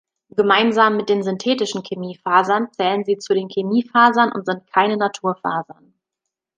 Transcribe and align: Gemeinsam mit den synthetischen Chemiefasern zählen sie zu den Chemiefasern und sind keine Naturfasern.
Gemeinsam 0.35 0.97
mit 0.97 1.09
den 1.09 1.21
synthetischen 1.21 1.83
Chemiefasern 1.83 2.71
zählen 2.73 3.05
sie 3.05 3.19
zu 3.19 3.35
den 3.35 3.49
Chemiefasern 3.49 4.31
und 4.31 4.47
sind 4.47 4.65
keine 4.65 4.97
Naturfasern. 4.97 5.93